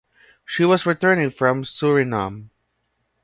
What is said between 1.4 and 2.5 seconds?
Suriname.